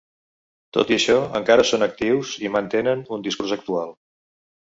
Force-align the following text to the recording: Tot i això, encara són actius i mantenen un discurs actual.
Tot 0.77 0.93
i 0.93 0.95
això, 0.95 1.17
encara 1.39 1.65
són 1.71 1.85
actius 1.87 2.33
i 2.47 2.51
mantenen 2.55 3.03
un 3.17 3.25
discurs 3.27 3.53
actual. 3.59 3.93